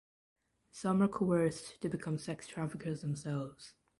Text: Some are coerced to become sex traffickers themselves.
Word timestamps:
Some 0.71 1.03
are 1.03 1.07
coerced 1.07 1.79
to 1.81 1.87
become 1.87 2.17
sex 2.17 2.47
traffickers 2.47 3.01
themselves. 3.01 3.75